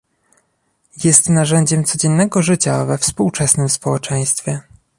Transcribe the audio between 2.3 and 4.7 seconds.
życia we współczesnym społeczeństwie